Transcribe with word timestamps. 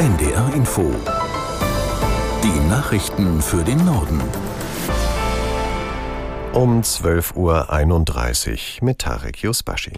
NDR 0.00 0.54
Info. 0.54 0.90
Die 2.42 2.68
Nachrichten 2.70 3.42
für 3.42 3.62
den 3.62 3.84
Norden. 3.84 4.18
Um 6.54 6.80
12.31 6.80 8.80
Uhr 8.80 8.86
mit 8.86 9.00
Tarek 9.00 9.42
Yusbashi. 9.42 9.92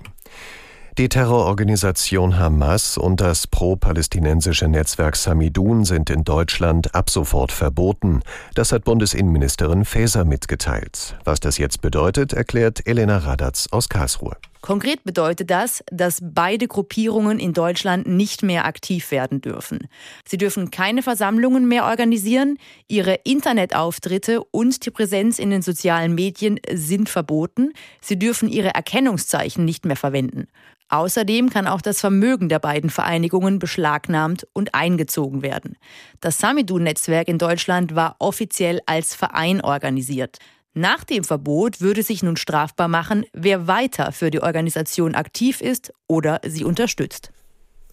Die 0.98 1.08
Terrororganisation 1.08 2.36
Hamas 2.36 2.98
und 2.98 3.20
das 3.20 3.46
pro-palästinensische 3.46 4.66
Netzwerk 4.66 5.14
Samidun 5.14 5.84
sind 5.84 6.10
in 6.10 6.24
Deutschland 6.24 6.96
ab 6.96 7.08
sofort 7.08 7.52
verboten. 7.52 8.22
Das 8.56 8.72
hat 8.72 8.82
Bundesinnenministerin 8.82 9.84
Faeser 9.84 10.24
mitgeteilt. 10.24 11.16
Was 11.22 11.38
das 11.38 11.58
jetzt 11.58 11.80
bedeutet, 11.80 12.32
erklärt 12.32 12.84
Elena 12.88 13.18
Radatz 13.18 13.68
aus 13.70 13.88
Karlsruhe. 13.88 14.34
Konkret 14.62 15.02
bedeutet 15.02 15.50
das, 15.50 15.82
dass 15.90 16.20
beide 16.22 16.68
Gruppierungen 16.68 17.40
in 17.40 17.52
Deutschland 17.52 18.06
nicht 18.06 18.44
mehr 18.44 18.64
aktiv 18.64 19.10
werden 19.10 19.40
dürfen. 19.40 19.88
Sie 20.24 20.38
dürfen 20.38 20.70
keine 20.70 21.02
Versammlungen 21.02 21.66
mehr 21.66 21.84
organisieren, 21.84 22.56
ihre 22.86 23.14
Internetauftritte 23.24 24.40
und 24.40 24.86
die 24.86 24.90
Präsenz 24.92 25.40
in 25.40 25.50
den 25.50 25.62
sozialen 25.62 26.14
Medien 26.14 26.60
sind 26.72 27.08
verboten, 27.08 27.72
sie 28.00 28.18
dürfen 28.18 28.48
ihre 28.48 28.72
Erkennungszeichen 28.72 29.64
nicht 29.64 29.84
mehr 29.84 29.96
verwenden. 29.96 30.46
Außerdem 30.88 31.50
kann 31.50 31.66
auch 31.66 31.80
das 31.80 32.00
Vermögen 32.00 32.48
der 32.48 32.60
beiden 32.60 32.90
Vereinigungen 32.90 33.58
beschlagnahmt 33.58 34.46
und 34.52 34.74
eingezogen 34.74 35.42
werden. 35.42 35.76
Das 36.20 36.38
Samidun-Netzwerk 36.38 37.26
in 37.26 37.38
Deutschland 37.38 37.96
war 37.96 38.14
offiziell 38.20 38.80
als 38.86 39.16
Verein 39.16 39.60
organisiert. 39.60 40.38
Nach 40.74 41.04
dem 41.04 41.22
Verbot 41.22 41.82
würde 41.82 42.02
sich 42.02 42.22
nun 42.22 42.36
strafbar 42.36 42.88
machen, 42.88 43.24
wer 43.34 43.66
weiter 43.66 44.10
für 44.10 44.30
die 44.30 44.40
Organisation 44.40 45.14
aktiv 45.14 45.60
ist 45.60 45.92
oder 46.08 46.40
sie 46.44 46.64
unterstützt. 46.64 47.30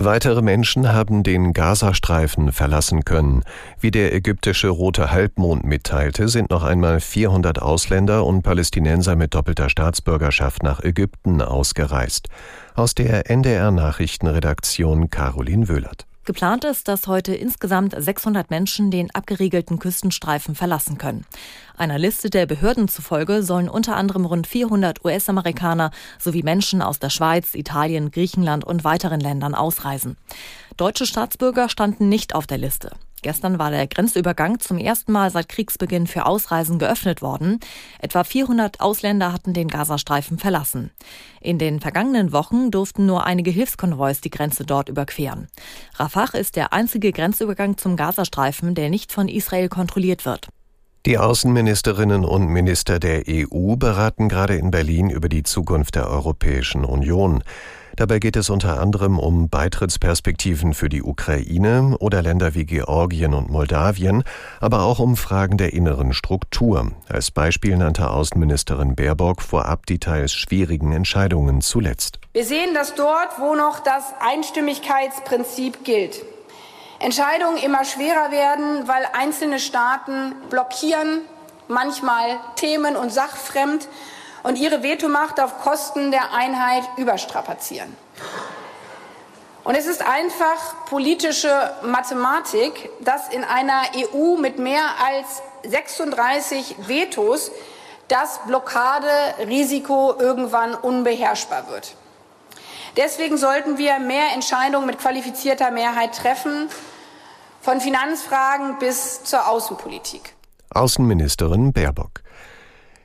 Weitere 0.01 0.41
Menschen 0.41 0.93
haben 0.93 1.23
den 1.23 1.51
Gazastreifen 1.51 2.53
verlassen 2.53 3.03
können. 3.03 3.43
Wie 3.81 3.91
der 3.91 4.13
ägyptische 4.13 4.69
Rote 4.69 5.11
Halbmond 5.11 5.65
mitteilte, 5.65 6.29
sind 6.29 6.51
noch 6.51 6.63
einmal 6.63 7.01
400 7.01 7.61
Ausländer 7.61 8.25
und 8.25 8.41
Palästinenser 8.41 9.17
mit 9.17 9.35
doppelter 9.35 9.69
Staatsbürgerschaft 9.69 10.63
nach 10.63 10.81
Ägypten 10.81 11.41
ausgereist. 11.41 12.29
Aus 12.75 12.95
der 12.95 13.29
NDR 13.29 13.71
Nachrichtenredaktion 13.71 15.09
Caroline 15.09 15.67
Wöhlert. 15.67 16.08
Geplant 16.29 16.63
ist, 16.63 16.87
dass 16.87 17.07
heute 17.07 17.33
insgesamt 17.33 17.95
600 17.97 18.51
Menschen 18.51 18.91
den 18.91 19.09
abgeriegelten 19.15 19.79
Küstenstreifen 19.79 20.53
verlassen 20.53 20.99
können. 20.99 21.25
Einer 21.75 21.97
Liste 21.97 22.29
der 22.29 22.45
Behörden 22.45 22.87
zufolge 22.87 23.41
sollen 23.41 23.67
unter 23.67 23.95
anderem 23.95 24.25
rund 24.25 24.45
400 24.45 25.03
US-Amerikaner 25.03 25.89
sowie 26.19 26.43
Menschen 26.43 26.83
aus 26.83 26.99
der 26.99 27.09
Schweiz, 27.09 27.55
Italien, 27.55 28.11
Griechenland 28.11 28.63
und 28.63 28.83
weiteren 28.83 29.19
Ländern 29.19 29.55
ausreisen. 29.55 30.17
Deutsche 30.77 31.07
Staatsbürger 31.07 31.67
standen 31.67 32.09
nicht 32.09 32.35
auf 32.35 32.45
der 32.45 32.59
Liste. 32.59 32.91
Gestern 33.21 33.59
war 33.59 33.71
der 33.71 33.87
Grenzübergang 33.87 34.59
zum 34.59 34.77
ersten 34.77 35.11
Mal 35.11 35.31
seit 35.31 35.49
Kriegsbeginn 35.49 36.07
für 36.07 36.25
Ausreisen 36.25 36.79
geöffnet 36.79 37.21
worden. 37.21 37.59
Etwa 37.99 38.23
400 38.23 38.79
Ausländer 38.79 39.33
hatten 39.33 39.53
den 39.53 39.67
Gazastreifen 39.67 40.37
verlassen. 40.37 40.91
In 41.41 41.57
den 41.57 41.79
vergangenen 41.79 42.31
Wochen 42.31 42.71
durften 42.71 43.05
nur 43.05 43.25
einige 43.25 43.51
Hilfskonvois 43.51 44.21
die 44.23 44.29
Grenze 44.29 44.65
dort 44.65 44.89
überqueren. 44.89 45.47
Rafah 45.95 46.37
ist 46.37 46.55
der 46.55 46.73
einzige 46.73 47.11
Grenzübergang 47.11 47.77
zum 47.77 47.95
Gazastreifen, 47.95 48.75
der 48.75 48.89
nicht 48.89 49.11
von 49.11 49.27
Israel 49.27 49.69
kontrolliert 49.69 50.25
wird. 50.25 50.49
Die 51.05 51.17
Außenministerinnen 51.17 52.25
und 52.25 52.49
Minister 52.49 52.99
der 52.99 53.23
EU 53.27 53.77
beraten 53.77 54.27
gerade 54.27 54.55
in 54.55 54.69
Berlin 54.69 55.09
über 55.09 55.29
die 55.29 55.43
Zukunft 55.43 55.95
der 55.95 56.09
Europäischen 56.09 56.83
Union. 56.83 57.41
Dabei 57.99 58.19
geht 58.19 58.37
es 58.37 58.49
unter 58.49 58.79
anderem 58.79 59.19
um 59.19 59.49
Beitrittsperspektiven 59.49 60.73
für 60.73 60.87
die 60.87 61.03
Ukraine 61.03 61.97
oder 61.99 62.21
Länder 62.21 62.55
wie 62.55 62.63
Georgien 62.63 63.33
und 63.33 63.49
Moldawien, 63.49 64.23
aber 64.61 64.83
auch 64.83 64.99
um 64.99 65.17
Fragen 65.17 65.57
der 65.57 65.73
inneren 65.73 66.13
Struktur. 66.13 66.93
Als 67.09 67.29
Beispiel 67.29 67.75
nannte 67.75 68.09
Außenministerin 68.09 68.95
Baerbock 68.95 69.41
vorab 69.41 69.85
die 69.85 69.99
teils 69.99 70.31
schwierigen 70.31 70.93
Entscheidungen 70.93 71.59
zuletzt. 71.59 72.19
Wir 72.31 72.45
sehen, 72.45 72.73
dass 72.73 72.95
dort, 72.95 73.37
wo 73.37 73.53
noch 73.53 73.81
das 73.81 74.05
Einstimmigkeitsprinzip 74.21 75.83
gilt, 75.83 76.23
Entscheidungen 76.99 77.57
immer 77.57 77.83
schwerer 77.83 78.31
werden, 78.31 78.87
weil 78.87 79.03
einzelne 79.11 79.59
Staaten 79.59 80.35
blockieren, 80.49 81.19
manchmal 81.67 82.39
themen- 82.55 82.95
und 82.95 83.11
sachfremd 83.11 83.89
und 84.43 84.57
ihre 84.57 84.83
Vetomacht 84.83 85.39
auf 85.39 85.59
Kosten 85.61 86.11
der 86.11 86.33
Einheit 86.33 86.83
überstrapazieren. 86.97 87.95
Und 89.63 89.75
es 89.75 89.85
ist 89.85 90.01
einfach 90.01 90.85
politische 90.85 91.71
Mathematik, 91.83 92.89
dass 93.01 93.29
in 93.29 93.43
einer 93.43 93.81
EU 93.95 94.37
mit 94.37 94.57
mehr 94.57 94.83
als 95.05 95.41
36 95.69 96.75
Vetos 96.87 97.51
das 98.07 98.39
Blockaderisiko 98.47 100.15
irgendwann 100.17 100.73
unbeherrschbar 100.73 101.69
wird. 101.69 101.95
Deswegen 102.97 103.37
sollten 103.37 103.77
wir 103.77 103.99
mehr 103.99 104.33
Entscheidungen 104.33 104.87
mit 104.87 104.97
qualifizierter 104.99 105.71
Mehrheit 105.71 106.15
treffen, 106.15 106.69
von 107.61 107.81
Finanzfragen 107.81 108.79
bis 108.79 109.23
zur 109.23 109.47
Außenpolitik. 109.47 110.33
Außenministerin 110.71 111.73
Baerbock. 111.73 112.21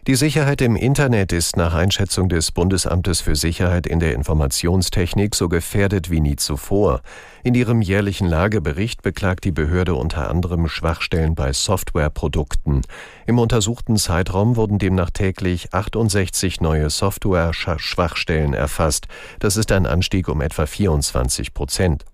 Die 0.07 0.17
Sicherheit 0.17 0.61
im 0.61 0.77
Internet 0.77 1.33
ist 1.33 1.57
nach 1.57 1.73
Einschätzung 1.73 2.29
des 2.29 2.53
Bundesamtes 2.53 3.23
für 3.23 3.37
Sicherheit 3.37 3.87
in 3.87 4.01
der 4.01 4.13
Informationstechnik 4.13 5.35
so 5.35 5.49
gefährdet 5.49 6.11
wie 6.11 6.21
nie 6.21 6.37
zuvor. 6.37 7.01
In 7.43 7.55
ihrem 7.55 7.81
jährlichen 7.81 8.27
Lagebericht 8.29 9.01
beklagt 9.01 9.45
die 9.45 9.51
Behörde 9.51 9.95
unter 9.95 10.29
anderem 10.29 10.69
Schwachstellen 10.69 11.35
bei 11.35 11.55
Softwareprodukten. 11.55 12.83
Im 13.25 13.39
untersuchten 13.39 13.97
Zeitraum 13.97 14.57
wurden 14.57 14.79
demnach 14.79 15.09
täglich 15.09 15.73
68 15.73 16.61
neue 16.61 16.91
Software-Schwachstellen 16.91 18.53
erfasst. 18.53 19.09
Das 19.39 19.57
ist 19.57 19.73
ein 19.73 19.87
Anstieg 19.87 20.29
um 20.29 20.43
etwa 20.43 20.67
24 20.67 21.55
Prozent. 21.55 22.05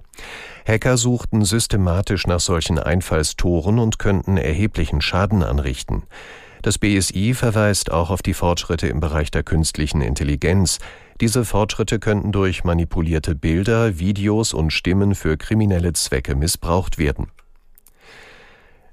Hacker 0.65 0.97
suchten 0.97 1.45
systematisch 1.45 2.29
nach 2.29 2.39
solchen 2.39 2.79
Einfallstoren 2.79 3.81
und 3.81 3.99
könnten 3.99 4.37
erheblichen 4.37 5.01
Schaden 5.01 5.43
anrichten. 5.43 6.05
Das 6.63 6.77
BSI 6.77 7.33
verweist 7.33 7.91
auch 7.91 8.11
auf 8.11 8.21
die 8.21 8.35
Fortschritte 8.35 8.87
im 8.87 9.01
Bereich 9.01 9.31
der 9.31 9.43
künstlichen 9.43 10.03
Intelligenz. 10.03 10.79
Diese 11.21 11.47
Fortschritte 11.47 11.99
könnten 11.99 12.33
durch 12.33 12.65
manipulierte 12.65 13.35
Bilder, 13.35 13.99
Videos 13.99 14.53
und 14.53 14.71
Stimmen 14.71 15.15
für 15.15 15.39
kriminelle 15.39 15.95
Zwecke 15.95 16.37
missbraucht 16.37 16.99
werden. 16.99 17.29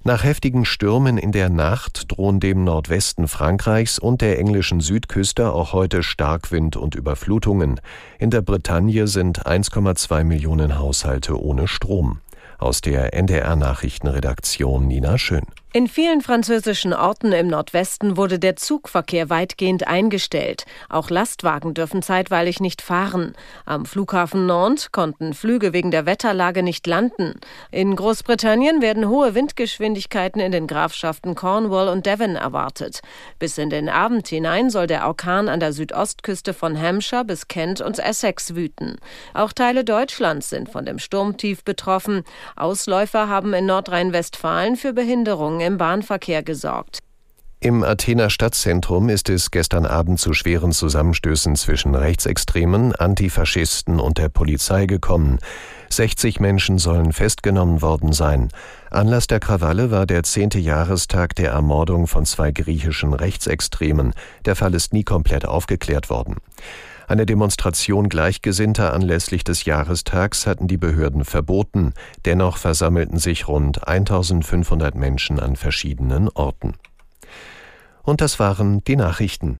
Nach 0.04 0.24
heftigen 0.24 0.64
Stürmen 0.64 1.18
in 1.18 1.34
der 1.34 1.50
Nacht 1.50 2.10
drohen 2.10 2.40
dem 2.40 2.64
Nordwesten 2.64 3.28
Frankreichs 3.28 4.00
und 4.00 4.22
der 4.22 4.40
englischen 4.40 4.80
Südküste 4.80 5.52
auch 5.52 5.74
heute 5.74 6.02
Starkwind 6.02 6.78
und 6.78 6.96
Überflutungen. 6.96 7.82
In 8.18 8.30
der 8.30 8.42
Bretagne 8.42 9.08
sind 9.08 9.46
1,2 9.46 10.24
Millionen 10.24 10.80
Haushalte 10.80 11.38
ohne 11.38 11.68
Strom. 11.68 12.22
Aus 12.58 12.80
der 12.80 13.14
NDR 13.14 13.58
Nachrichtenredaktion 13.58 14.88
Nina 14.88 15.18
Schön. 15.18 15.44
In 15.78 15.88
vielen 15.88 16.22
französischen 16.22 16.92
Orten 16.92 17.32
im 17.34 17.50
Nordwesten 17.50 18.18
wurde 18.18 18.40
der 18.40 18.56
Zugverkehr 18.56 19.30
weitgehend 19.30 19.88
eingestellt. 19.88 20.66
Auch 20.90 21.12
Lastwagen 21.12 21.76
dürfen 21.76 22.02
zeitweilig 22.02 22.60
nicht 22.60 22.82
fahren. 22.82 23.36
Am 23.64 23.86
Flughafen 23.86 24.48
Nantes 24.48 24.92
konnten 24.92 25.36
Flüge 25.36 25.74
wegen 25.74 25.92
der 25.92 26.08
Wetterlage 26.08 26.64
nicht 26.64 26.88
landen. 26.88 27.40
In 27.70 27.96
Großbritannien 27.96 28.82
werden 28.82 29.08
hohe 29.08 29.36
Windgeschwindigkeiten 29.36 30.42
in 30.42 30.52
den 30.52 30.66
Grafschaften 30.66 31.36
Cornwall 31.36 31.90
und 31.90 32.08
Devon 32.08 32.36
erwartet. 32.38 33.02
Bis 33.38 33.60
in 33.60 33.70
den 33.70 33.88
Abend 33.88 34.28
hinein 34.28 34.72
soll 34.72 34.88
der 34.88 35.06
Orkan 35.06 35.48
an 35.48 35.60
der 35.60 35.74
Südostküste 35.74 36.56
von 36.56 36.76
Hampshire 36.82 37.24
bis 37.24 37.48
Kent 37.50 37.82
und 37.82 38.00
Essex 38.00 38.56
wüten. 38.56 38.96
Auch 39.36 39.54
Teile 39.54 39.84
Deutschlands 39.84 40.50
sind 40.50 40.70
von 40.70 40.88
dem 40.88 40.98
Sturmtief 40.98 41.64
betroffen. 41.64 42.24
Ausläufer 42.56 43.30
haben 43.30 43.54
in 43.54 43.68
Nordrhein-Westfalen 43.68 44.76
für 44.76 44.94
Behinderungen 44.94 45.67
im 45.68 45.78
Bahnverkehr 45.78 46.42
gesorgt. 46.42 47.00
Im 47.60 47.84
Athener 47.84 48.30
Stadtzentrum 48.30 49.10
ist 49.10 49.30
es 49.30 49.50
gestern 49.50 49.86
Abend 49.86 50.20
zu 50.20 50.34
schweren 50.34 50.72
Zusammenstößen 50.72 51.56
zwischen 51.56 51.96
Rechtsextremen, 51.96 52.96
Antifaschisten 52.96 54.00
und 54.00 54.20
der 54.20 54.30
Polizei 54.30 54.86
gekommen. 54.86 55.40
60 55.90 56.40
Menschen 56.40 56.78
sollen 56.78 57.14
festgenommen 57.14 57.82
worden 57.82 58.14
sein. 58.14 58.50
Anlass 58.92 59.26
der 59.26 59.40
Krawalle 59.40 59.90
war 59.90 60.06
der 60.06 60.22
zehnte 60.24 60.60
Jahrestag 60.60 61.36
der 61.36 61.52
Ermordung 61.52 62.06
von 62.06 62.26
zwei 62.26 62.52
griechischen 62.52 63.14
Rechtsextremen. 63.14 64.14
Der 64.46 64.56
Fall 64.56 64.76
ist 64.76 64.94
nie 64.94 65.04
komplett 65.04 65.46
aufgeklärt 65.46 66.12
worden. 66.12 66.36
Eine 67.10 67.26
Demonstration 67.26 68.10
Gleichgesinnter 68.10 68.94
anlässlich 68.94 69.46
des 69.46 69.64
Jahrestags 69.64 70.46
hatten 70.46 70.68
die 70.68 70.76
Behörden 70.76 71.24
verboten. 71.24 71.94
Dennoch 72.26 72.58
versammelten 72.58 73.18
sich 73.18 73.48
rund 73.48 73.88
1500 73.88 74.94
Menschen 74.94 75.40
an 75.40 75.56
verschiedenen 75.56 76.28
Orten. 76.28 76.74
Und 78.04 78.20
das 78.20 78.40
waren 78.40 78.84
die 78.84 78.98
Nachrichten. 78.98 79.56